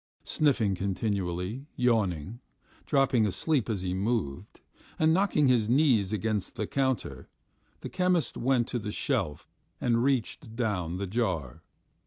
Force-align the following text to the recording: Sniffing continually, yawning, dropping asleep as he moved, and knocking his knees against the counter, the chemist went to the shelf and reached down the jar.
Sniffing 0.23 0.73
continually, 0.73 1.67
yawning, 1.75 2.39
dropping 2.87 3.27
asleep 3.27 3.69
as 3.69 3.83
he 3.83 3.93
moved, 3.93 4.59
and 4.97 5.13
knocking 5.13 5.47
his 5.47 5.69
knees 5.69 6.11
against 6.11 6.55
the 6.55 6.65
counter, 6.65 7.29
the 7.81 7.89
chemist 7.89 8.35
went 8.35 8.67
to 8.69 8.79
the 8.79 8.89
shelf 8.91 9.47
and 9.79 10.03
reached 10.03 10.55
down 10.55 10.97
the 10.97 11.05
jar. 11.05 11.61